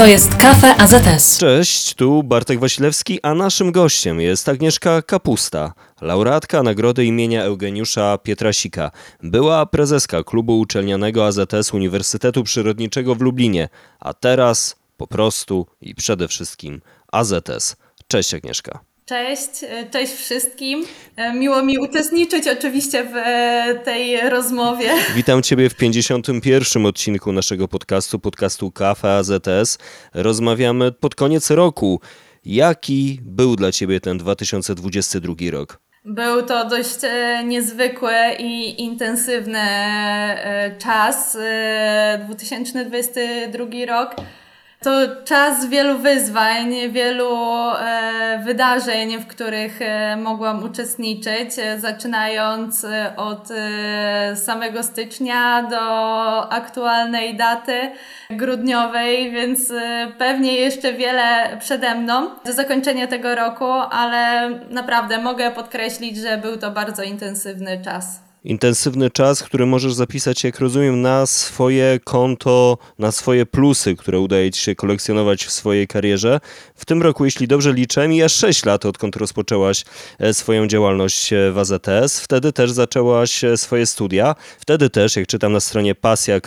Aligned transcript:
To 0.00 0.06
jest 0.06 0.36
Kafe 0.36 0.76
AZS. 0.76 1.38
Cześć, 1.38 1.94
tu 1.94 2.22
Bartek 2.22 2.60
Wasilewski, 2.60 3.18
a 3.22 3.34
naszym 3.34 3.72
gościem 3.72 4.20
jest 4.20 4.48
Agnieszka 4.48 5.02
Kapusta, 5.02 5.72
laureatka 6.00 6.62
nagrody 6.62 7.04
imienia 7.04 7.42
Eugeniusza 7.44 8.18
Pietrasika. 8.18 8.90
Była 9.22 9.66
prezeska 9.66 10.24
klubu 10.24 10.60
uczelnianego 10.60 11.26
AZS 11.26 11.74
Uniwersytetu 11.74 12.44
Przyrodniczego 12.44 13.14
w 13.14 13.20
Lublinie, 13.20 13.68
a 13.98 14.14
teraz 14.14 14.76
po 14.96 15.06
prostu 15.06 15.66
i 15.80 15.94
przede 15.94 16.28
wszystkim 16.28 16.80
AZS. 17.12 17.76
Cześć 18.08 18.34
Agnieszka. 18.34 18.89
Cześć, 19.10 19.64
e, 19.64 19.90
cześć 19.90 20.12
wszystkim. 20.12 20.84
E, 21.16 21.34
miło 21.34 21.62
mi 21.62 21.78
uczestniczyć 21.78 22.48
oczywiście 22.48 23.04
w 23.04 23.16
e, 23.16 23.74
tej 23.84 24.30
rozmowie. 24.30 24.90
Witam 25.14 25.42
Ciebie 25.42 25.70
w 25.70 25.74
51. 25.74 26.86
odcinku 26.86 27.32
naszego 27.32 27.68
podcastu, 27.68 28.18
podcastu 28.18 28.70
Kafe 28.70 29.16
AZS. 29.16 29.78
Rozmawiamy 30.14 30.92
pod 30.92 31.14
koniec 31.14 31.50
roku. 31.50 32.00
Jaki 32.44 33.20
był 33.22 33.56
dla 33.56 33.72
Ciebie 33.72 34.00
ten 34.00 34.18
2022 34.18 35.34
rok? 35.50 35.80
Był 36.04 36.42
to 36.42 36.68
dość 36.68 36.98
niezwykły 37.44 38.14
i 38.38 38.82
intensywny 38.82 39.68
czas. 40.78 41.38
2022 42.28 43.66
rok 43.86 44.16
to 44.80 44.90
czas 45.24 45.66
wielu 45.66 45.98
wyzwań, 45.98 46.74
wielu 46.90 47.36
e, 47.70 48.40
wydarzeń, 48.44 49.18
w 49.18 49.26
których 49.26 49.82
e, 49.82 50.16
mogłam 50.16 50.64
uczestniczyć, 50.64 51.58
e, 51.58 51.80
zaczynając 51.80 52.86
od 53.16 53.48
samego 54.34 54.82
stycznia 54.82 55.62
do 55.62 56.52
aktualnej 56.52 57.36
daty 57.36 57.90
grudniowej, 58.30 59.30
więc 59.30 59.72
pewnie 60.18 60.52
jeszcze 60.56 60.92
wiele 60.92 61.56
przede 61.58 61.94
mną. 61.94 62.30
Do 62.44 62.52
zakończenia 62.52 63.06
tego 63.06 63.34
roku, 63.34 63.70
ale 63.90 64.50
naprawdę 64.70 65.18
mogę 65.18 65.50
podkreślić, 65.50 66.16
że 66.16 66.38
był 66.38 66.56
to 66.56 66.70
bardzo 66.70 67.02
intensywny 67.02 67.82
czas 67.84 68.29
intensywny 68.44 69.10
czas, 69.10 69.42
który 69.42 69.66
możesz 69.66 69.94
zapisać, 69.94 70.44
jak 70.44 70.60
rozumiem, 70.60 71.02
na 71.02 71.26
swoje 71.26 72.00
konto, 72.04 72.78
na 72.98 73.12
swoje 73.12 73.46
plusy, 73.46 73.96
które 73.96 74.20
udaje 74.20 74.50
Ci 74.50 74.62
się 74.62 74.74
kolekcjonować 74.74 75.44
w 75.44 75.50
swojej 75.50 75.86
karierze. 75.86 76.40
W 76.74 76.84
tym 76.84 77.02
roku, 77.02 77.24
jeśli 77.24 77.48
dobrze 77.48 77.72
liczę, 77.72 78.08
mija 78.08 78.28
6 78.28 78.64
lat, 78.64 78.86
odkąd 78.86 79.16
rozpoczęłaś 79.16 79.84
e, 80.18 80.34
swoją 80.34 80.66
działalność 80.66 81.32
e, 81.32 81.52
w 81.52 81.58
AZS. 81.58 82.20
Wtedy 82.20 82.52
też 82.52 82.70
zaczęłaś 82.70 83.44
e, 83.44 83.56
swoje 83.56 83.86
studia. 83.86 84.34
Wtedy 84.58 84.90
też, 84.90 85.16
jak 85.16 85.26
czytam 85.26 85.52
na 85.52 85.60
stronie 85.60 85.94
pasja.azs.pl, 85.94 86.44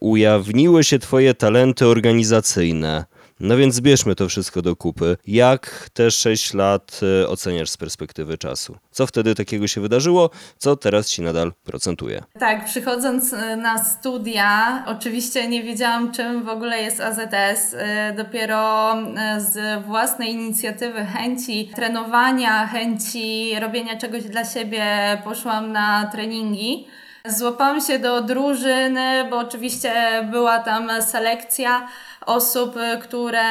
ujawniły 0.00 0.84
się 0.84 0.98
Twoje 0.98 1.34
talenty 1.34 1.86
organizacyjne. 1.86 3.11
No 3.44 3.56
więc 3.56 3.74
zbierzmy 3.74 4.14
to 4.14 4.28
wszystko 4.28 4.62
do 4.62 4.76
kupy. 4.76 5.16
Jak 5.26 5.88
te 5.92 6.10
6 6.10 6.54
lat 6.54 7.00
e, 7.22 7.28
oceniasz 7.28 7.70
z 7.70 7.76
perspektywy 7.76 8.38
czasu? 8.38 8.76
Co 8.90 9.06
wtedy 9.06 9.34
takiego 9.34 9.68
się 9.68 9.80
wydarzyło? 9.80 10.30
Co 10.58 10.76
teraz 10.76 11.08
ci 11.08 11.22
nadal 11.22 11.52
procentuje? 11.64 12.22
Tak, 12.38 12.64
przychodząc 12.64 13.32
e, 13.32 13.56
na 13.56 13.84
studia, 13.84 14.84
oczywiście 14.86 15.48
nie 15.48 15.62
wiedziałam, 15.62 16.12
czym 16.12 16.44
w 16.44 16.48
ogóle 16.48 16.82
jest 16.82 17.00
AZS. 17.00 17.74
E, 17.74 18.14
dopiero 18.16 18.94
z 19.38 19.84
własnej 19.84 20.30
inicjatywy, 20.30 21.04
chęci 21.04 21.70
trenowania, 21.74 22.66
chęci 22.66 23.52
robienia 23.60 23.98
czegoś 23.98 24.22
dla 24.22 24.44
siebie 24.44 24.84
poszłam 25.24 25.72
na 25.72 26.10
treningi. 26.12 26.86
Złapałam 27.26 27.80
się 27.80 27.98
do 27.98 28.22
drużyny, 28.22 29.24
bo 29.30 29.38
oczywiście 29.38 29.92
była 30.30 30.58
tam 30.58 31.02
selekcja 31.02 31.88
osób, 32.26 32.74
które 33.02 33.44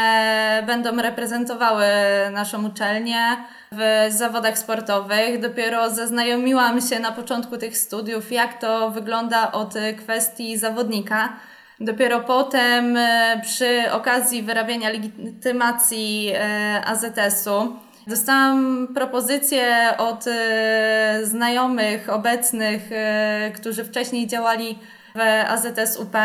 będą 0.68 1.02
reprezentowały 1.02 1.86
naszą 2.32 2.68
uczelnię 2.68 3.38
w 3.72 4.08
zawodach 4.09 4.58
sportowych. 4.58 5.40
Dopiero 5.42 5.90
zaznajomiłam 5.90 6.82
się 6.82 7.00
na 7.00 7.12
początku 7.12 7.58
tych 7.58 7.78
studiów, 7.78 8.32
jak 8.32 8.62
to 8.62 8.90
wygląda 8.90 9.52
od 9.52 9.74
kwestii 9.98 10.58
zawodnika. 10.58 11.34
Dopiero 11.80 12.20
potem 12.20 12.98
e, 12.98 13.42
przy 13.44 13.92
okazji 13.92 14.44
wyrabiania 14.44 14.90
legitymacji 14.90 16.32
e, 16.36 16.82
AZS-u 16.86 17.76
dostałam 18.08 18.88
propozycję 18.94 19.94
od 19.98 20.26
znajomych 21.24 22.09
obecnych, 22.09 22.82
którzy 23.56 23.84
wcześniej 23.84 24.28
działali 24.28 24.80
w 25.16 25.50
AZS 25.50 25.98
UP 25.98 26.16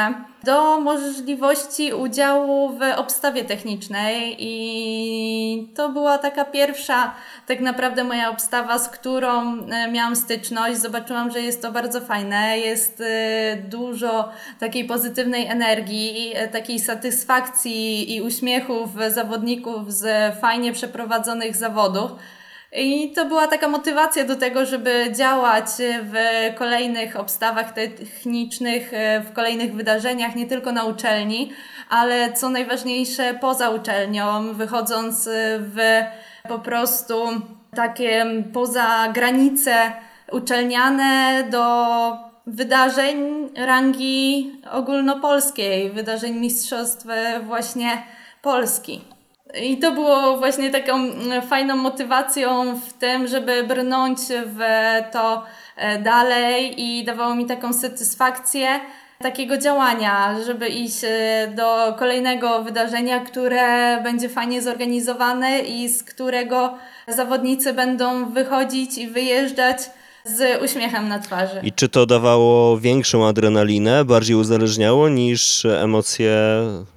do 0.45 0.81
możliwości 0.81 1.93
udziału 1.93 2.79
w 2.79 2.83
obstawie 2.97 3.45
technicznej 3.45 4.37
i 4.39 5.69
to 5.75 5.89
była 5.89 6.19
taka 6.19 6.45
pierwsza 6.45 7.15
tak 7.47 7.61
naprawdę 7.61 8.05
moja 8.05 8.31
obstawa, 8.31 8.79
z 8.79 8.89
którą 8.89 9.59
e, 9.69 9.91
miałam 9.93 10.17
styczność. 10.17 10.79
Zobaczyłam, 10.79 11.31
że 11.31 11.41
jest 11.41 11.63
to 11.63 11.73
bardzo 11.73 12.01
fajne, 12.01 12.59
jest 12.59 13.01
e, 13.01 13.57
dużo 13.57 14.29
takiej 14.59 14.85
pozytywnej 14.85 15.47
energii, 15.47 16.33
e, 16.35 16.49
takiej 16.49 16.79
satysfakcji 16.79 18.15
i 18.17 18.23
uśmiechów 18.23 18.91
zawodników 19.09 19.93
z 19.93 20.35
fajnie 20.41 20.73
przeprowadzonych 20.73 21.57
zawodów. 21.57 22.11
I 22.79 23.13
to 23.13 23.25
była 23.25 23.47
taka 23.47 23.69
motywacja 23.69 24.25
do 24.25 24.37
tego, 24.37 24.67
żeby 24.67 25.13
działać 25.17 25.67
w 26.03 26.15
kolejnych 26.55 27.17
obstawach 27.21 27.73
technicznych, 27.73 28.93
w 29.25 29.33
kolejnych 29.33 29.75
wydarzeniach, 29.75 30.35
nie 30.35 30.47
tylko 30.47 30.73
na 30.73 30.85
uczelni, 30.85 31.53
ale 31.91 32.33
co 32.33 32.49
najważniejsze 32.49 33.35
poza 33.41 33.71
uczelnią, 33.71 34.55
wychodząc 34.55 35.29
w 35.59 36.03
po 36.49 36.59
prostu 36.59 37.27
takie 37.77 38.27
poza 38.53 39.09
granice 39.15 39.93
uczelniane 40.33 41.45
do 41.51 41.87
wydarzeń 42.47 43.49
rangi 43.57 44.53
ogólnopolskiej, 44.73 45.91
wydarzeń 45.91 46.35
mistrzostw 46.35 47.07
właśnie 47.43 48.03
Polski. 48.43 49.16
I 49.55 49.79
to 49.79 49.93
było 49.93 50.37
właśnie 50.37 50.71
taką 50.71 50.95
mm, 50.95 51.43
fajną 51.43 51.77
motywacją 51.77 52.81
w 52.81 52.93
tym, 52.93 53.27
żeby 53.27 53.65
brnąć 53.65 54.19
w 54.29 54.61
to 55.12 55.45
e, 55.77 55.99
dalej 55.99 56.83
i 56.83 57.05
dawało 57.05 57.34
mi 57.34 57.47
taką 57.47 57.73
satysfakcję 57.73 58.69
takiego 59.19 59.59
działania, 59.59 60.34
żeby 60.47 60.69
iść 60.69 61.05
e, 61.05 61.09
do 61.55 61.95
kolejnego 61.99 62.62
wydarzenia, 62.62 63.21
które 63.21 64.01
będzie 64.03 64.29
fajnie 64.29 64.62
zorganizowane 64.62 65.61
i 65.61 65.89
z 65.89 66.05
którego 66.05 66.75
zawodnicy 67.09 67.73
będą 67.73 68.25
wychodzić 68.31 68.99
i 68.99 69.09
wyjeżdżać 69.09 69.78
z 70.27 70.63
uśmiechem 70.63 71.09
na 71.09 71.19
twarzy. 71.19 71.61
I 71.63 71.73
czy 71.73 71.89
to 71.89 72.07
dawało 72.07 72.79
większą 72.79 73.27
adrenalinę, 73.27 74.05
bardziej 74.05 74.37
uzależniało 74.37 75.09
niż 75.09 75.65
emocje 75.65 76.37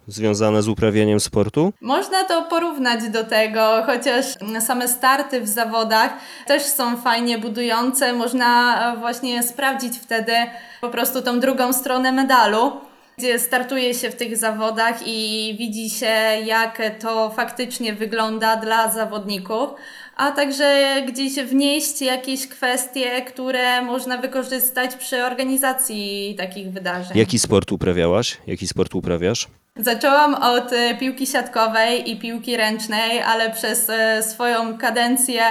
związane 0.08 0.62
z 0.62 0.68
uprawianiem 0.68 1.20
sportu? 1.20 1.74
Można 1.82 2.24
to 2.24 2.42
porównać 2.42 3.10
do 3.10 3.24
tego, 3.24 3.84
chociaż 3.86 4.26
same 4.60 4.88
starty 4.88 5.42
w 5.42 5.48
zawodach 5.48 6.14
też 6.48 6.64
są 6.64 6.98
fajnie 6.98 7.38
budujące. 7.38 8.14
Można 8.14 8.96
właśnie 9.00 9.44
sprawdzić 9.44 9.98
wtedy 9.98 10.34
po 10.82 10.90
prostu 10.90 11.22
tą 11.22 11.40
drugą 11.40 11.74
stronę 11.74 12.12
medalu 12.12 12.72
gdzie 13.18 13.40
startuje 13.40 13.94
się 13.94 14.10
w 14.10 14.16
tych 14.16 14.38
zawodach 14.38 14.96
i 15.06 15.56
widzi 15.60 15.90
się, 15.90 16.16
jak 16.46 16.82
to 17.00 17.30
faktycznie 17.30 17.94
wygląda 17.94 18.56
dla 18.56 18.90
zawodników 18.90 19.70
a 20.19 20.31
także 20.31 20.96
gdzieś 21.07 21.34
wnieść 21.34 22.02
jakieś 22.02 22.47
kwestie, 22.47 23.22
które 23.22 23.81
można 23.81 24.18
wykorzystać 24.18 24.95
przy 24.95 25.25
organizacji 25.25 26.36
takich 26.38 26.71
wydarzeń. 26.71 27.18
Jaki 27.18 27.39
sport 27.39 27.71
uprawiałaś? 27.71 28.38
Jaki 28.48 28.68
sport 28.68 28.95
uprawiasz? 28.95 29.48
Zaczęłam 29.75 30.36
od 30.36 30.74
e, 30.74 30.98
piłki 30.98 31.27
siatkowej 31.27 32.12
i 32.12 32.19
piłki 32.19 32.57
ręcznej, 32.57 33.21
ale 33.21 33.50
przez 33.50 33.89
e, 33.89 34.24
swoją 34.24 34.77
kadencję 34.77 35.42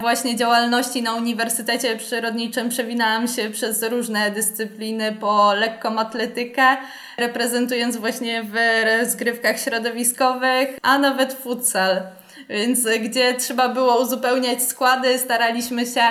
właśnie 0.00 0.36
działalności 0.36 1.02
na 1.02 1.14
Uniwersytecie 1.14 1.96
Przyrodniczym 1.96 2.68
przewinęłam 2.68 3.28
się 3.28 3.50
przez 3.50 3.82
różne 3.82 4.30
dyscypliny 4.30 5.12
po 5.20 5.54
lekką 5.54 5.98
atletykę, 5.98 6.76
reprezentując 7.18 7.96
właśnie 7.96 8.42
w 8.42 8.54
rozgrywkach 8.98 9.60
środowiskowych, 9.60 10.68
a 10.82 10.98
nawet 10.98 11.32
futsal 11.32 12.02
więc 12.48 12.80
gdzie 13.00 13.34
trzeba 13.34 13.68
było 13.68 14.02
uzupełniać 14.02 14.62
składy, 14.62 15.18
staraliśmy 15.18 15.86
się 15.86 16.02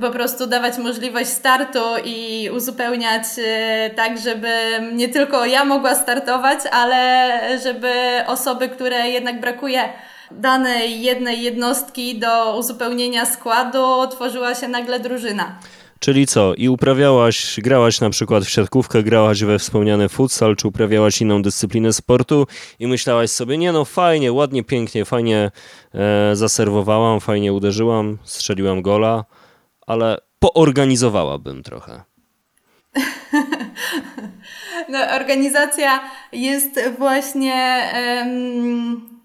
po 0.00 0.10
prostu 0.10 0.46
dawać 0.46 0.78
możliwość 0.78 1.30
startu 1.30 1.78
i 2.04 2.50
uzupełniać 2.56 3.22
e, 3.38 3.90
tak, 3.90 4.18
żeby 4.18 4.48
nie 4.92 5.08
tylko 5.08 5.46
ja 5.46 5.64
mogła 5.64 5.94
startować, 5.94 6.58
ale 6.70 7.40
żeby 7.62 7.92
osoby, 8.26 8.68
które 8.68 9.08
jednak 9.08 9.40
brakuje 9.40 9.82
danej 10.30 11.02
jednej 11.02 11.42
jednostki 11.42 12.18
do 12.18 12.56
uzupełnienia 12.58 13.26
składu 13.26 14.06
tworzyła 14.10 14.54
się 14.54 14.68
nagle 14.68 15.00
drużyna. 15.00 15.58
Czyli 16.02 16.26
co? 16.26 16.54
I 16.54 16.68
uprawiałaś, 16.68 17.60
grałaś 17.60 18.00
na 18.00 18.10
przykład 18.10 18.44
w 18.44 18.48
siatkówkę, 18.48 19.02
grałaś 19.02 19.44
we 19.44 19.58
wspomniany 19.58 20.08
futsal, 20.08 20.56
czy 20.56 20.68
uprawiałaś 20.68 21.20
inną 21.20 21.42
dyscyplinę 21.42 21.92
sportu 21.92 22.46
i 22.78 22.86
myślałaś 22.86 23.30
sobie, 23.30 23.58
nie 23.58 23.72
no 23.72 23.84
fajnie, 23.84 24.32
ładnie, 24.32 24.64
pięknie, 24.64 25.04
fajnie 25.04 25.50
e, 25.94 26.36
zaserwowałam, 26.36 27.20
fajnie 27.20 27.52
uderzyłam, 27.52 28.18
strzeliłam 28.24 28.82
gola, 28.82 29.24
ale 29.86 30.18
poorganizowałabym 30.38 31.62
trochę. 31.62 32.02
No, 34.88 34.98
organizacja 35.14 36.00
jest 36.32 36.80
właśnie. 36.98 37.88
Um, 37.94 39.20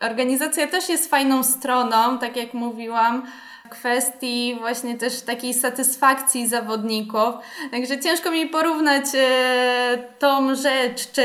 organizacja 0.00 0.66
też 0.66 0.88
jest 0.88 1.10
fajną 1.10 1.44
stroną, 1.44 2.18
tak 2.18 2.36
jak 2.36 2.54
mówiłam 2.54 3.26
kwestii 3.68 4.56
właśnie 4.60 4.98
też 4.98 5.20
takiej 5.20 5.54
satysfakcji 5.54 6.48
zawodników. 6.48 7.34
Także 7.70 8.00
ciężko 8.00 8.30
mi 8.30 8.46
porównać 8.46 9.04
e, 9.14 9.98
tą 10.18 10.54
rzecz, 10.54 11.12
czy 11.12 11.22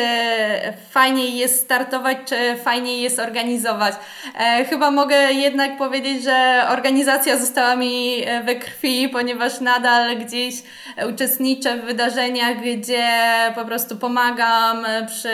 fajniej 0.90 1.38
jest 1.38 1.62
startować, 1.62 2.18
czy 2.26 2.36
fajniej 2.64 3.02
jest 3.02 3.20
organizować. 3.20 3.94
E, 4.40 4.66
chyba 4.66 4.92
mogę 4.92 5.16
jednak 5.16 5.78
powiedzieć, 5.78 6.24
że 6.24 6.64
organizacja 6.70 7.38
została 7.38 7.76
mi 7.76 8.24
e, 8.26 8.44
we 8.44 8.56
krwi, 8.56 9.10
ponieważ 9.10 9.60
nadal 9.60 10.18
gdzieś 10.18 10.56
uczestniczę 11.10 11.78
w 11.78 11.86
wydarzeniach, 11.86 12.58
gdzie 12.62 13.08
po 13.56 13.66
prostu 13.66 13.98
pomagam 13.98 14.86
przy 15.08 15.30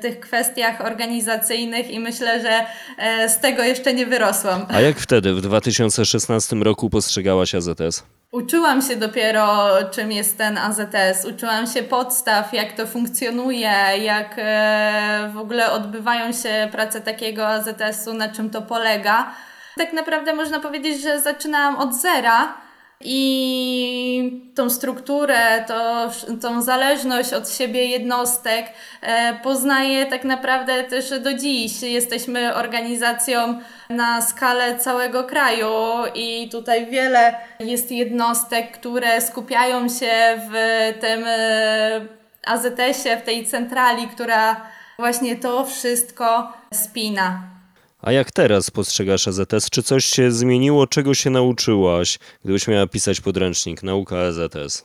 tych 0.00 0.20
kwestiach 0.20 0.80
organizacyjnych 0.80 1.90
i 1.90 2.00
myślę, 2.00 2.40
że 2.40 2.66
z 3.28 3.40
tego 3.40 3.62
jeszcze 3.64 3.94
nie 3.94 4.06
wyrosłam. 4.06 4.66
A 4.68 4.80
jak 4.80 4.98
wtedy, 4.98 5.34
w 5.34 5.40
2016 5.92 6.56
roku 6.56 6.90
postrzegałaś 6.90 7.54
AZS? 7.54 8.02
Uczyłam 8.32 8.82
się 8.82 8.96
dopiero, 8.96 9.68
czym 9.90 10.12
jest 10.12 10.38
ten 10.38 10.58
AZS. 10.58 11.24
Uczyłam 11.24 11.66
się 11.66 11.82
podstaw, 11.82 12.52
jak 12.52 12.72
to 12.72 12.86
funkcjonuje, 12.86 13.72
jak 14.02 14.34
e, 14.38 15.30
w 15.34 15.38
ogóle 15.38 15.72
odbywają 15.72 16.32
się 16.32 16.68
prace 16.72 17.00
takiego 17.00 17.48
AZS-u, 17.48 18.14
na 18.14 18.28
czym 18.28 18.50
to 18.50 18.62
polega. 18.62 19.34
Tak 19.76 19.92
naprawdę 19.92 20.34
można 20.34 20.60
powiedzieć, 20.60 21.02
że 21.02 21.20
zaczynałam 21.20 21.76
od 21.76 21.94
zera 21.94 22.54
i 23.04 24.42
tą 24.54 24.70
strukturę, 24.70 25.64
to, 25.66 26.10
tą 26.40 26.62
zależność 26.62 27.32
od 27.32 27.50
siebie 27.50 27.86
jednostek 27.86 28.66
e, 29.00 29.34
poznaję 29.42 30.06
tak 30.06 30.24
naprawdę 30.24 30.84
też 30.84 31.20
do 31.20 31.34
dziś. 31.34 31.82
Jesteśmy 31.82 32.54
organizacją 32.54 33.60
na 33.90 34.22
skalę 34.22 34.78
całego 34.78 35.24
kraju 35.24 35.68
i 36.14 36.48
tutaj 36.48 36.86
wiele 36.86 37.34
jest 37.60 37.90
jednostek, 37.92 38.72
które 38.72 39.20
skupiają 39.20 39.88
się 39.88 40.40
w 40.50 40.54
tym 41.00 41.24
e, 41.26 42.00
AZS-ie, 42.46 43.16
w 43.16 43.22
tej 43.22 43.46
centrali, 43.46 44.08
która 44.08 44.60
właśnie 44.98 45.36
to 45.36 45.64
wszystko 45.64 46.52
spina. 46.74 47.42
A 48.02 48.12
jak 48.12 48.30
teraz 48.30 48.70
postrzegasz 48.70 49.28
AZS? 49.28 49.70
Czy 49.70 49.82
coś 49.82 50.04
się 50.04 50.32
zmieniło? 50.32 50.86
Czego 50.86 51.14
się 51.14 51.30
nauczyłaś, 51.30 52.18
gdybyś 52.44 52.68
miała 52.68 52.86
pisać 52.86 53.20
podręcznik 53.20 53.82
Nauka 53.82 54.16
AZS? 54.16 54.84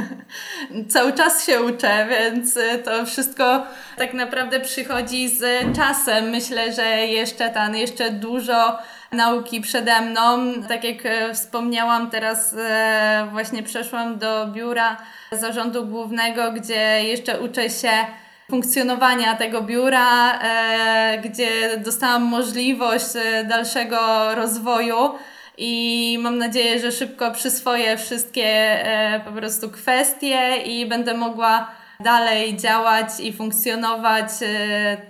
Cały 0.92 1.12
czas 1.12 1.46
się 1.46 1.62
uczę, 1.62 2.06
więc 2.10 2.58
to 2.84 3.06
wszystko 3.06 3.66
tak 3.96 4.14
naprawdę 4.14 4.60
przychodzi 4.60 5.28
z 5.28 5.42
czasem. 5.76 6.30
Myślę, 6.30 6.72
że 6.72 6.82
jeszcze 7.06 7.50
tam, 7.50 7.76
jeszcze 7.76 8.10
dużo 8.10 8.78
nauki 9.12 9.60
przede 9.60 10.00
mną. 10.00 10.52
Tak 10.68 10.84
jak 10.84 11.06
e, 11.06 11.34
wspomniałam, 11.34 12.10
teraz 12.10 12.54
e, 12.58 13.28
właśnie 13.32 13.62
przeszłam 13.62 14.18
do 14.18 14.46
biura 14.46 14.96
zarządu 15.32 15.86
głównego, 15.86 16.52
gdzie 16.52 17.04
jeszcze 17.04 17.40
uczę 17.40 17.70
się 17.70 17.90
funkcjonowania 18.50 19.34
tego 19.34 19.62
biura, 19.62 20.38
e, 20.38 21.18
gdzie 21.18 21.78
dostałam 21.78 22.22
możliwość 22.22 23.06
e, 23.16 23.44
dalszego 23.44 24.34
rozwoju 24.34 24.96
i 25.58 26.18
mam 26.22 26.38
nadzieję, 26.38 26.80
że 26.80 26.92
szybko 26.92 27.30
przyswoję 27.32 27.96
wszystkie 27.96 28.46
e, 28.46 29.20
po 29.20 29.32
prostu 29.32 29.70
kwestie 29.70 30.56
i 30.56 30.86
będę 30.86 31.14
mogła 31.14 31.70
dalej 32.00 32.56
działać 32.56 33.08
i 33.20 33.32
funkcjonować 33.32 34.28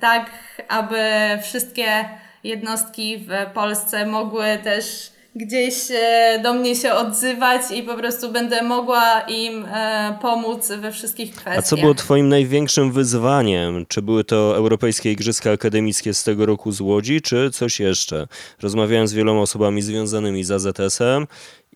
tak, 0.00 0.30
aby 0.68 1.02
wszystkie 1.42 2.08
jednostki 2.44 3.18
w 3.18 3.52
Polsce 3.54 4.06
mogły 4.06 4.58
też 4.64 5.15
gdzieś 5.36 5.74
e, 5.90 6.40
do 6.42 6.54
mnie 6.54 6.76
się 6.76 6.92
odzywać 6.92 7.62
i 7.74 7.82
po 7.82 7.94
prostu 7.94 8.32
będę 8.32 8.62
mogła 8.62 9.20
im 9.20 9.64
e, 9.64 10.18
pomóc 10.22 10.68
we 10.68 10.92
wszystkich 10.92 11.30
kwestiach. 11.30 11.58
A 11.58 11.62
co 11.62 11.76
było 11.76 11.94
Twoim 11.94 12.28
największym 12.28 12.92
wyzwaniem? 12.92 13.86
Czy 13.88 14.02
były 14.02 14.24
to 14.24 14.56
Europejskie 14.56 15.12
Igrzyska 15.12 15.50
Akademickie 15.50 16.14
z 16.14 16.24
tego 16.24 16.46
roku 16.46 16.72
z 16.72 16.80
Łodzi, 16.80 17.20
czy 17.20 17.50
coś 17.50 17.80
jeszcze? 17.80 18.26
Rozmawiałem 18.62 19.08
z 19.08 19.12
wieloma 19.12 19.40
osobami 19.40 19.82
związanymi 19.82 20.44
z 20.44 20.50
AZS-em 20.50 21.26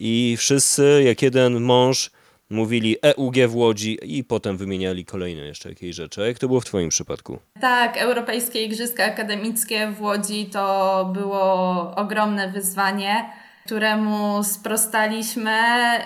i 0.01 0.37
wszyscy, 0.39 1.03
jak 1.05 1.23
jeden 1.23 1.61
mąż, 1.61 2.11
mówili 2.51 2.97
EUG 3.03 3.37
w 3.49 3.57
Łodzi 3.57 3.99
i 4.03 4.25
potem 4.25 4.57
wymieniali 4.57 5.05
kolejne 5.05 5.43
jeszcze 5.43 5.69
jakieś 5.69 5.97
rzeczy. 5.97 6.21
Jak 6.21 6.39
to 6.39 6.47
było 6.47 6.61
w 6.61 6.65
Twoim 6.65 6.89
przypadku? 6.89 7.39
Tak, 7.61 7.97
Europejskie 7.97 8.65
Igrzyska 8.65 9.05
Akademickie 9.05 9.93
w 9.99 10.03
Łodzi 10.03 10.47
to 10.47 11.11
było 11.15 11.95
ogromne 11.97 12.53
wyzwanie 12.53 13.40
któremu 13.65 14.45
sprostaliśmy, 14.45 15.59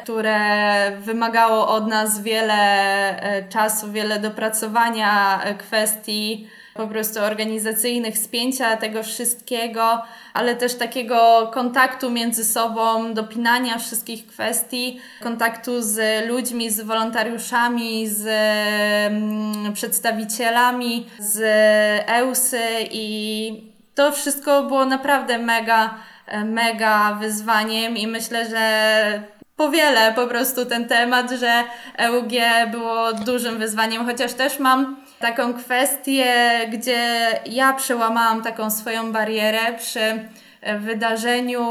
które 0.02 0.36
wymagało 1.00 1.68
od 1.68 1.86
nas 1.86 2.22
wiele 2.22 2.54
e, 3.22 3.48
czasu, 3.48 3.92
wiele 3.92 4.18
dopracowania 4.18 5.42
e, 5.42 5.54
kwestii 5.54 6.48
po 6.74 6.86
prostu 6.86 7.20
organizacyjnych, 7.20 8.18
spięcia 8.18 8.76
tego 8.76 9.02
wszystkiego, 9.02 10.02
ale 10.34 10.56
też 10.56 10.74
takiego 10.74 11.50
kontaktu 11.54 12.10
między 12.10 12.44
sobą, 12.44 13.14
dopinania 13.14 13.78
wszystkich 13.78 14.26
kwestii, 14.26 15.00
kontaktu 15.22 15.82
z 15.82 16.26
ludźmi, 16.28 16.70
z 16.70 16.80
wolontariuszami, 16.80 18.08
z 18.08 18.26
mm, 18.26 19.72
przedstawicielami, 19.72 21.06
z 21.18 21.40
EUSY 22.08 22.62
i 22.90 23.74
to 23.94 24.12
wszystko 24.12 24.62
było 24.62 24.84
naprawdę 24.84 25.38
mega 25.38 25.94
mega 26.44 27.14
wyzwaniem 27.14 27.96
i 27.96 28.06
myślę, 28.06 28.50
że 28.50 29.22
powielę 29.56 30.12
po 30.12 30.26
prostu 30.26 30.66
ten 30.66 30.88
temat, 30.88 31.30
że 31.30 31.64
EUG 31.96 32.32
było 32.70 33.12
dużym 33.12 33.58
wyzwaniem, 33.58 34.06
chociaż 34.06 34.32
też 34.32 34.58
mam 34.58 34.96
taką 35.20 35.54
kwestię, 35.54 36.34
gdzie 36.72 37.26
ja 37.46 37.72
przełamałam 37.72 38.42
taką 38.42 38.70
swoją 38.70 39.12
barierę 39.12 39.60
przy 39.78 40.28
wydarzeniu 40.78 41.64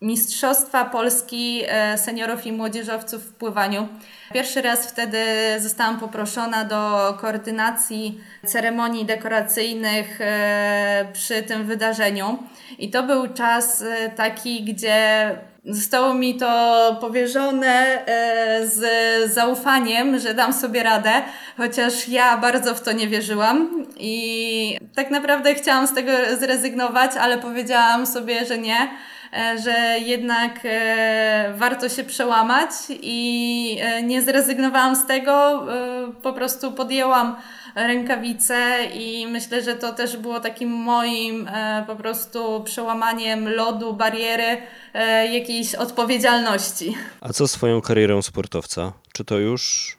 Mistrzostwa 0.00 0.84
Polski 0.84 1.62
e, 1.66 1.98
seniorów 1.98 2.46
i 2.46 2.52
młodzieżowców 2.52 3.24
w 3.24 3.32
pływaniu. 3.32 3.88
Pierwszy 4.32 4.62
raz 4.62 4.86
wtedy 4.86 5.18
zostałam 5.58 6.00
poproszona 6.00 6.64
do 6.64 7.14
koordynacji 7.20 8.20
ceremonii 8.46 9.04
dekoracyjnych 9.04 10.20
e, 10.20 11.06
przy 11.12 11.42
tym 11.42 11.64
wydarzeniu. 11.64 12.38
I 12.78 12.90
to 12.90 13.02
był 13.02 13.28
czas 13.28 13.82
e, 13.82 14.10
taki, 14.10 14.64
gdzie 14.64 15.28
Zostało 15.66 16.14
mi 16.14 16.34
to 16.34 16.96
powierzone 17.00 18.06
e, 18.06 18.66
z 18.66 18.84
zaufaniem, 19.32 20.18
że 20.18 20.34
dam 20.34 20.52
sobie 20.52 20.82
radę, 20.82 21.12
chociaż 21.56 22.08
ja 22.08 22.36
bardzo 22.36 22.74
w 22.74 22.80
to 22.80 22.92
nie 22.92 23.08
wierzyłam 23.08 23.86
i 23.96 24.78
tak 24.94 25.10
naprawdę 25.10 25.54
chciałam 25.54 25.86
z 25.86 25.94
tego 25.94 26.12
zrezygnować, 26.38 27.10
ale 27.20 27.38
powiedziałam 27.38 28.06
sobie, 28.06 28.46
że 28.46 28.58
nie, 28.58 28.90
e, 29.32 29.58
że 29.58 29.98
jednak 29.98 30.60
e, 30.64 31.52
warto 31.56 31.88
się 31.88 32.04
przełamać 32.04 32.70
i 33.02 33.78
nie 34.02 34.22
zrezygnowałam 34.22 34.96
z 34.96 35.06
tego, 35.06 35.66
po 36.22 36.32
prostu 36.32 36.72
podjęłam 36.72 37.36
rękawice 37.74 38.78
i 38.94 39.26
myślę, 39.26 39.62
że 39.62 39.74
to 39.74 39.92
też 39.92 40.16
było 40.16 40.40
takim 40.40 40.70
moim 40.70 41.48
e, 41.48 41.84
po 41.86 41.96
prostu 41.96 42.62
przełamaniem 42.64 43.48
lodu, 43.48 43.94
bariery, 43.94 44.62
e, 44.94 45.26
jakiejś 45.34 45.74
odpowiedzialności. 45.74 46.94
A 47.20 47.32
co 47.32 47.48
swoją 47.48 47.80
karierą 47.80 48.22
sportowca? 48.22 48.92
Czy 49.12 49.24
to 49.24 49.38
już 49.38 49.96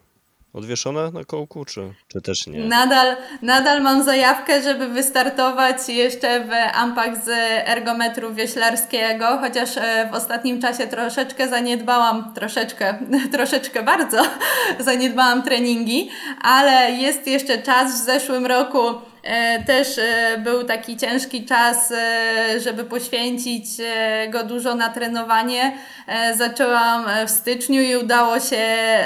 odwieszone 0.56 1.12
na 1.12 1.26
kołku, 1.26 1.66
czy, 1.66 1.94
czy 2.08 2.22
też 2.22 2.48
nie? 2.48 2.60
Nadal, 2.60 3.16
nadal 3.42 3.82
mam 3.82 4.04
zajawkę, 4.04 4.64
żeby 4.64 4.88
wystartować 4.88 5.90
jeszcze 5.90 6.46
w 6.46 6.50
ampach 6.74 7.26
z 7.26 7.30
ergometru 7.70 8.34
wioślarskiego, 8.34 9.38
chociaż 9.42 9.78
e, 9.78 10.10
w 10.12 10.16
ostatnim 10.16 10.62
czasie 10.62 10.88
troszeczkę 10.88 11.48
zaniedbałam, 11.48 12.34
troszeczkę, 12.34 12.98
troszeczkę 13.32 13.84
bardzo 13.84 14.18
zaniedbałam 14.80 15.44
treningi, 15.44 16.10
ale 16.42 16.92
jest 16.92 17.28
jeszcze 17.28 17.58
czas. 17.58 18.02
W 18.02 18.06
zeszłym 18.06 18.46
roku 18.46 18.80
też 19.66 19.98
e, 19.98 20.38
był 20.44 20.64
taki 20.64 20.98
ciężki 20.98 21.46
czas, 21.46 21.92
e, 21.92 22.60
żeby 22.60 22.84
poświęcić 22.84 23.66
go 24.30 24.44
dużo 24.44 24.76
na 24.76 24.90
trenowanie. 24.90 25.78
Zaczęłam 26.38 27.06
w 27.28 27.30
styczniu 27.30 27.82
i 27.82 27.96
udało 27.96 28.40
się 28.40 28.66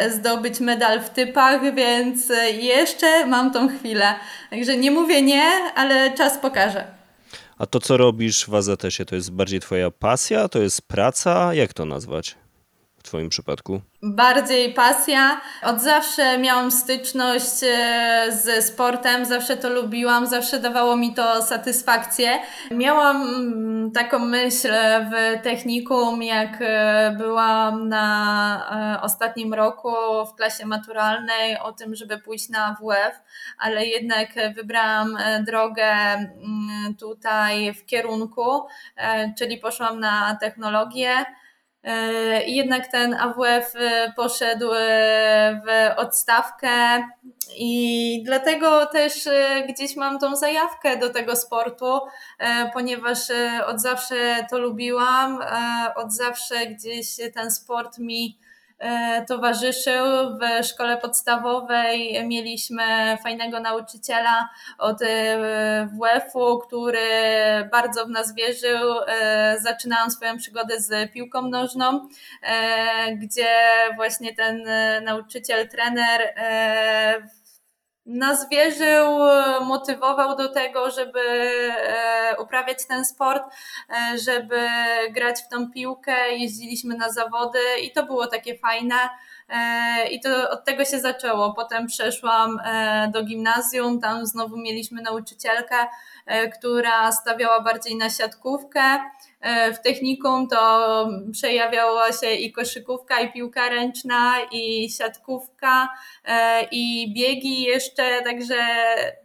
zdobyć 0.09 0.59
medal 0.59 0.99
w 0.99 1.09
typach, 1.09 1.75
więc 1.75 2.31
jeszcze 2.61 3.25
mam 3.25 3.51
tą 3.51 3.77
chwilę. 3.77 4.15
Także 4.49 4.77
nie 4.77 4.91
mówię 4.91 5.21
nie, 5.21 5.43
ale 5.75 6.11
czas 6.11 6.37
pokaże. 6.37 6.83
A 7.57 7.65
to, 7.65 7.79
co 7.79 7.97
robisz 7.97 8.45
w 8.45 8.55
AZS-ie, 8.55 9.05
to 9.05 9.15
jest 9.15 9.31
bardziej 9.31 9.59
twoja 9.59 9.91
pasja, 9.91 10.47
to 10.47 10.59
jest 10.59 10.81
praca? 10.81 11.53
Jak 11.53 11.73
to 11.73 11.85
nazwać? 11.85 12.35
Twoim 13.09 13.29
przypadku? 13.29 13.81
Bardziej 14.03 14.73
pasja. 14.73 15.41
Od 15.63 15.81
zawsze 15.81 16.37
miałam 16.37 16.71
styczność 16.71 17.63
e, 17.63 18.27
ze 18.31 18.61
sportem, 18.61 19.25
zawsze 19.25 19.57
to 19.57 19.69
lubiłam, 19.69 20.27
zawsze 20.27 20.59
dawało 20.59 20.97
mi 20.97 21.13
to 21.13 21.41
satysfakcję. 21.41 22.39
Miałam 22.71 23.21
mm, 23.21 23.91
taką 23.91 24.19
myśl 24.19 24.69
w 25.11 25.43
technikum, 25.43 26.23
jak 26.23 26.57
e, 26.61 27.15
byłam 27.17 27.89
na 27.89 28.95
e, 28.97 29.01
ostatnim 29.01 29.53
roku 29.53 29.91
w 30.31 30.35
klasie 30.35 30.65
maturalnej 30.65 31.59
o 31.59 31.71
tym, 31.73 31.95
żeby 31.95 32.17
pójść 32.17 32.49
na 32.49 32.77
WF, 32.81 33.21
ale 33.59 33.85
jednak 33.85 34.29
wybrałam 34.55 35.17
drogę 35.45 35.85
mm, 35.85 36.95
tutaj 36.99 37.73
w 37.73 37.85
kierunku, 37.85 38.67
czyli 39.37 39.57
poszłam 39.57 39.99
na 39.99 40.37
technologię. 40.41 41.25
E, 41.83 42.43
I 42.43 42.55
jednak 42.55 42.87
ten 42.87 43.13
AWF 43.13 43.75
e, 43.75 44.13
poszedł 44.15 44.71
e, 44.73 45.61
w 45.65 45.99
odstawkę 45.99 47.03
i 47.57 48.23
dlatego 48.25 48.85
też 48.85 49.29
gdzieś 49.69 49.95
mam 49.95 50.19
tą 50.19 50.35
zajawkę 50.35 50.97
do 50.97 51.09
tego 51.09 51.35
sportu, 51.35 51.99
ponieważ 52.73 53.17
od 53.67 53.81
zawsze 53.81 54.45
to 54.49 54.59
lubiłam, 54.59 55.39
od 55.95 56.13
zawsze 56.13 56.67
gdzieś 56.67 57.07
ten 57.35 57.51
sport 57.51 57.97
mi 57.97 58.37
towarzyszył. 59.27 60.05
W 60.39 60.65
szkole 60.65 60.97
podstawowej 60.97 62.27
mieliśmy 62.27 62.83
fajnego 63.23 63.59
nauczyciela 63.59 64.49
od 64.77 65.01
e, 65.01 65.87
WF-u, 65.87 66.59
który 66.59 66.99
bardzo 67.71 68.05
w 68.05 68.09
nas 68.09 68.35
wierzył. 68.35 68.93
E, 69.07 69.57
zaczynałam 69.61 70.11
swoją 70.11 70.37
przygodę 70.37 70.79
z 70.81 71.11
piłką 71.11 71.41
nożną, 71.41 72.07
gdzie 73.17 73.47
właśnie 73.95 74.35
ten 74.35 74.63
nauczyciel, 75.03 75.69
trener 75.69 76.21
nas 78.09 78.49
wierzył, 78.49 79.19
motywował 79.65 80.37
do 80.37 80.49
tego, 80.49 80.91
żeby 80.91 81.19
e, 81.19 82.35
uprawiać 82.41 82.87
ten 82.87 83.05
sport, 83.05 83.43
e, 83.89 84.17
żeby 84.17 84.67
grać 85.11 85.41
w 85.41 85.47
tą 85.47 85.71
piłkę. 85.71 86.37
Jeździliśmy 86.37 86.95
na 86.95 87.11
zawody 87.11 87.59
i 87.81 87.91
to 87.91 88.05
było 88.05 88.27
takie 88.27 88.57
fajne. 88.57 88.95
E, 89.49 90.07
I 90.07 90.19
to 90.19 90.49
od 90.49 90.65
tego 90.65 90.85
się 90.85 90.99
zaczęło. 90.99 91.53
Potem 91.53 91.87
przeszłam 91.87 92.59
do 93.13 93.23
gimnazjum, 93.23 94.01
tam 94.01 94.25
znowu 94.25 94.57
mieliśmy 94.57 95.01
nauczycielkę, 95.01 95.75
która 96.57 97.11
stawiała 97.11 97.61
bardziej 97.61 97.95
na 97.95 98.09
siatkówkę. 98.09 98.99
E, 99.41 99.73
w 99.73 99.81
technikum 99.81 100.47
to 100.47 101.09
przejawiała 101.31 102.11
się 102.11 102.33
i 102.33 102.51
koszykówka, 102.51 103.19
i 103.19 103.33
piłka 103.33 103.69
ręczna, 103.69 104.33
i 104.51 104.89
siatkówka, 104.91 105.89
e, 106.25 106.63
i 106.71 107.13
biegi 107.13 107.61
jeszcze, 107.61 108.21
także 108.23 108.55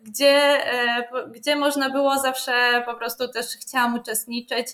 gdzie, 0.02 0.34
e, 0.72 1.04
gdzie 1.34 1.56
można 1.56 1.90
było 1.90 2.18
zawsze 2.18 2.82
po 2.86 2.94
prostu 2.94 3.28
też 3.28 3.46
chciałam 3.46 3.94
uczestniczyć, 3.94 4.66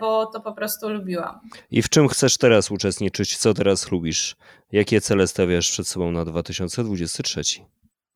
bo 0.00 0.26
to 0.26 0.40
po 0.40 0.52
prostu 0.52 0.88
lubiłam. 0.88 1.40
I 1.70 1.82
w 1.82 1.88
czym 1.88 2.08
chcesz 2.08 2.38
teraz 2.38 2.70
uczestniczyć? 2.70 3.36
Co 3.36 3.54
teraz 3.54 3.90
lubisz? 3.90 4.36
Jakie 4.72 5.00
cele 5.00 5.26
stawiasz 5.26 5.70
przed 5.70 5.88
sobą 5.88 6.10
na 6.10 6.24
2023? 6.24 7.42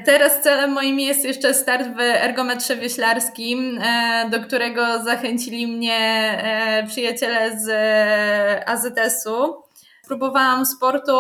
Teraz 0.05 0.43
celem 0.43 0.73
moim 0.73 1.01
jest 1.01 1.25
jeszcze 1.25 1.55
start 1.55 1.97
w 1.97 2.01
ergometrze 2.01 2.77
wioślarskim, 2.77 3.79
e, 3.79 4.29
do 4.31 4.41
którego 4.41 5.05
zachęcili 5.05 5.67
mnie 5.67 5.99
e, 6.43 6.87
przyjaciele 6.87 7.61
z 7.61 7.69
e, 7.69 8.69
AZS-u. 8.69 9.68
Spróbowałam 10.09 10.67
sportu 10.67 11.13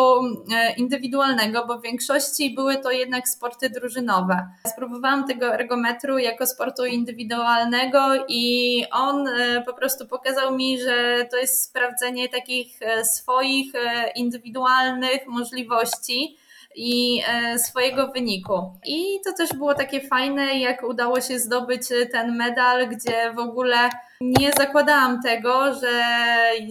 indywidualnego, 0.76 1.66
bo 1.66 1.78
w 1.78 1.83
większości 1.83 2.54
były 2.54 2.76
to 2.76 2.90
jednak 2.90 3.28
sporty 3.28 3.71
drużynowe. 3.71 4.49
Spróbowałam 4.66 5.26
tego 5.26 5.54
ergometru 5.54 6.18
jako 6.18 6.47
sportu 6.47 6.85
indywidualnego 6.85 7.99
i 8.28 8.85
on 8.92 9.28
po 9.66 9.75
prostu 9.75 10.07
pokazał 10.07 10.57
mi, 10.57 10.80
że 10.80 11.26
to 11.30 11.37
jest 11.37 11.64
sprawdzenie 11.64 12.28
takich 12.28 12.80
swoich 13.04 13.73
indywidualnych 14.16 15.26
możliwości 15.26 16.37
i 16.80 17.23
e, 17.28 17.58
swojego 17.58 18.08
wyniku. 18.08 18.73
I 18.87 19.20
to 19.25 19.32
też 19.32 19.50
było 19.50 19.75
takie 19.75 20.00
fajne, 20.00 20.58
jak 20.58 20.82
udało 20.82 21.20
się 21.20 21.38
zdobyć 21.38 21.82
ten 22.12 22.37
medal, 22.37 22.88
gdzie 22.88 23.32
w 23.32 23.38
ogóle 23.38 23.90
nie 24.20 24.52
zakładałam 24.58 25.23
tego, 25.23 25.75
że 25.75 26.04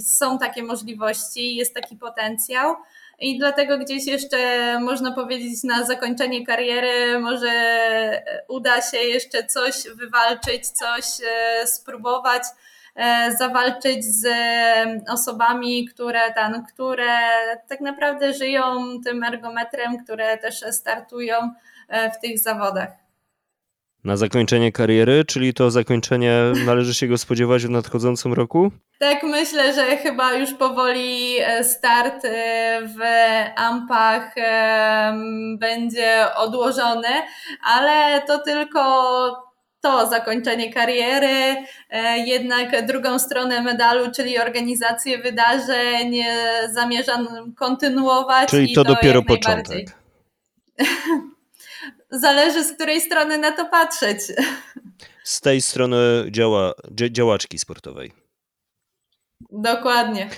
są 0.01 0.37
takie 0.37 0.63
możliwości, 0.63 1.55
jest 1.55 1.75
taki 1.75 1.95
potencjał. 1.95 2.75
I 3.19 3.37
dlatego 3.37 3.77
gdzieś 3.77 4.05
jeszcze 4.05 4.37
można 4.79 5.11
powiedzieć 5.11 5.63
na 5.63 5.83
zakończenie 5.85 6.45
kariery, 6.45 7.19
może 7.19 7.51
uda 8.47 8.81
się 8.81 8.97
jeszcze 8.97 9.43
coś 9.43 9.75
wywalczyć, 9.95 10.67
coś 10.67 11.05
e, 11.23 11.67
spróbować 11.67 12.43
E, 12.43 12.76
zawalczyć 13.37 14.05
z 14.05 14.25
e, 14.25 15.01
osobami, 15.09 15.85
które, 15.85 16.33
ten, 16.33 16.65
które 16.65 17.17
tak 17.67 17.81
naprawdę 17.81 18.33
żyją 18.33 18.63
tym 19.05 19.23
ergometrem, 19.23 19.97
które 20.03 20.37
też 20.37 20.65
startują 20.71 21.35
e, 21.87 22.11
w 22.11 22.19
tych 22.19 22.39
zawodach. 22.39 22.89
Na 24.03 24.17
zakończenie 24.17 24.71
kariery, 24.71 25.25
czyli 25.25 25.53
to 25.53 25.71
zakończenie 25.71 26.33
należy 26.65 26.93
się 26.93 27.07
go 27.07 27.17
spodziewać 27.17 27.65
w 27.65 27.69
nadchodzącym 27.69 28.33
roku? 28.33 28.71
Tak, 28.99 29.23
myślę, 29.23 29.73
że 29.73 29.97
chyba 29.97 30.33
już 30.33 30.53
powoli 30.53 31.35
start 31.63 32.27
w 32.81 32.99
Ampach 33.55 34.35
będzie 35.59 36.35
odłożony, 36.35 37.07
ale 37.63 38.21
to 38.21 38.39
tylko 38.39 39.46
to 39.87 40.09
zakończenie 40.09 40.73
kariery, 40.73 41.65
e, 41.89 42.19
jednak 42.19 42.85
drugą 42.85 43.19
stronę 43.19 43.61
medalu, 43.61 44.11
czyli 44.15 44.39
organizację 44.39 45.17
wydarzeń, 45.17 46.19
e, 46.19 46.69
zamierzam 46.73 47.53
kontynuować. 47.53 48.49
Czyli 48.49 48.73
to, 48.73 48.83
to 48.83 48.93
dopiero 48.93 49.23
początek. 49.23 49.87
Zależy 52.11 52.63
z 52.63 52.73
której 52.73 53.01
strony 53.01 53.37
na 53.37 53.51
to 53.51 53.65
patrzeć. 53.65 54.19
Z 55.23 55.41
tej 55.41 55.61
strony 55.61 55.97
działa, 56.31 56.73
działaczki 57.11 57.59
sportowej. 57.59 58.11
Dokładnie. 59.51 60.29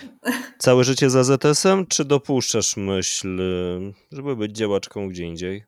Całe 0.58 0.84
życie 0.84 1.10
za 1.10 1.24
ZS-em, 1.24 1.88
czy 1.88 2.06
dopuszczasz 2.06 2.78
myśl, 2.78 3.42
żeby 4.12 4.36
być 4.36 4.52
działaczką 4.52 5.10
gdzie 5.10 5.24
indziej? 5.24 5.64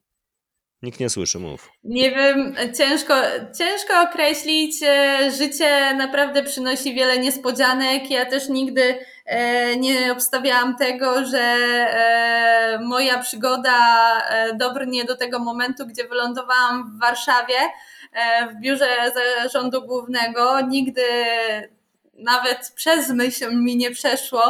Nikt 0.84 1.00
nie 1.00 1.10
słyszy, 1.10 1.40
mów. 1.40 1.72
Nie 1.84 2.12
wiem, 2.12 2.56
ciężko, 2.78 3.14
ciężko 3.58 4.02
określić. 4.02 4.84
E, 4.84 5.32
życie 5.32 5.94
naprawdę 5.94 6.44
przynosi 6.44 6.94
wiele 6.94 7.18
niespodzianek. 7.18 8.12
Ja 8.12 8.26
też 8.26 8.50
nigdy 8.50 9.00
e, 9.26 9.76
nie 9.76 10.12
obstawiałam 10.12 10.76
tego, 10.76 11.26
że 11.26 11.40
e, 11.40 12.80
moja 12.84 13.20
przygoda 13.20 13.78
dobrnie 14.56 15.06
do 15.06 15.18
tego 15.18 15.40
momentu, 15.40 15.86
gdzie 15.88 16.08
wylądowałam 16.08 16.92
w 16.92 17.00
Warszawie 17.02 17.56
w 18.52 18.62
biurze 18.62 18.88
zarządu 19.44 19.82
głównego. 19.82 20.62
Nigdy 20.62 21.02
nawet 22.14 22.72
przez 22.76 23.10
myśl 23.10 23.56
mi 23.56 23.78
nie 23.78 23.92
przeszło 23.92 24.42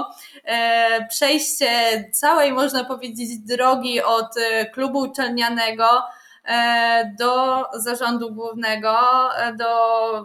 przejście 1.10 1.70
całej, 2.14 2.54
można 2.54 2.84
powiedzieć, 2.84 3.40
drogi 3.40 4.02
od 4.02 4.36
klubu 4.74 5.00
uczelnianego 5.00 5.86
do 7.20 7.64
zarządu 7.74 8.34
głównego, 8.34 8.96
e, 9.38 9.54
do 9.54 9.66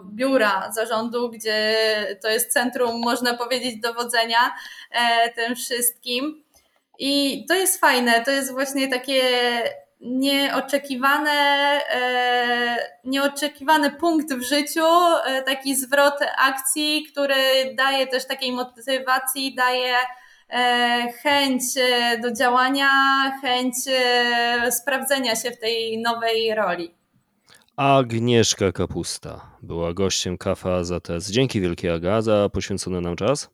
biura 0.05 0.71
zarządu, 0.71 1.29
gdzie 1.29 1.75
to 2.21 2.29
jest 2.29 2.53
centrum, 2.53 3.01
można 3.01 3.33
powiedzieć, 3.33 3.81
dowodzenia 3.81 4.55
e, 4.91 5.29
tym 5.29 5.55
wszystkim. 5.55 6.43
I 6.99 7.45
to 7.47 7.53
jest 7.53 7.79
fajne, 7.79 8.23
to 8.25 8.31
jest 8.31 8.51
właśnie 8.51 8.87
takie 8.87 9.21
nieoczekiwane, 10.01 11.31
nieoczekiwany 13.03 13.91
punkt 13.91 14.33
w 14.33 14.41
życiu, 14.41 14.85
taki 15.45 15.75
zwrot 15.75 16.13
akcji, 16.37 17.07
który 17.11 17.35
daje 17.75 18.07
też 18.07 18.27
takiej 18.27 18.51
motywacji, 18.51 19.55
daje 19.55 19.93
E, 19.93 20.26
chęć 21.23 21.63
e, 21.77 22.19
do 22.21 22.31
działania, 22.31 22.89
chęć 23.41 23.75
e, 23.87 24.71
sprawdzenia 24.71 25.35
się 25.35 25.51
w 25.51 25.59
tej 25.59 26.01
nowej 26.01 26.55
roli. 26.55 26.91
Agnieszka 27.77 28.71
Kapusta 28.71 29.41
była 29.61 29.93
gościem 29.93 30.37
Kafa 30.37 30.75
AZS. 30.75 31.31
Dzięki 31.31 31.61
wielkie 31.61 31.93
Aga 31.93 32.21
za 32.21 32.49
poświęcony 32.49 33.01
nam 33.01 33.15
czas. 33.15 33.49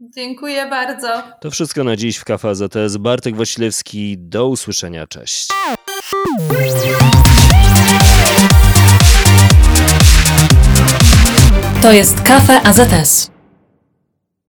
Dziękuję 0.00 0.66
bardzo. 0.66 1.22
To 1.40 1.50
wszystko 1.50 1.84
na 1.84 1.96
dziś 1.96 2.16
w 2.16 2.24
Kafa 2.24 2.48
AZS. 2.48 2.96
Bartek 2.96 3.36
Wasilewski, 3.36 4.16
do 4.18 4.48
usłyszenia, 4.48 5.06
cześć. 5.06 5.48
To 11.82 11.92
jest 11.92 12.22
Kafe 12.22 12.62
AZS. 12.62 13.33